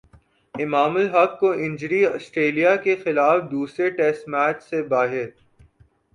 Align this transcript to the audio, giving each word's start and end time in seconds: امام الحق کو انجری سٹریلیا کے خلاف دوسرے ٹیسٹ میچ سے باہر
امام 0.55 0.95
الحق 0.95 1.37
کو 1.39 1.51
انجری 1.65 2.01
سٹریلیا 2.21 2.75
کے 2.85 2.95
خلاف 3.03 3.43
دوسرے 3.51 3.89
ٹیسٹ 3.97 4.27
میچ 4.29 4.63
سے 4.63 4.81
باہر 4.87 5.27